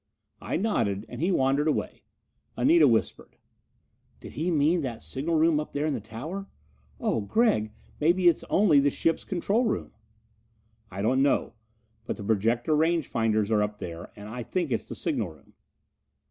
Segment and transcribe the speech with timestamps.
[0.41, 2.01] I nodded, and he wandered away.
[2.57, 3.37] Anita whispered:
[4.19, 6.47] "Did he mean that signal room up here in the tower?
[6.99, 9.91] Oh, Gregg, maybe it's only the ship's control room!"
[10.89, 11.53] "I don't know.
[12.07, 15.53] But the projector range finders are up there, and I think it's the signal room."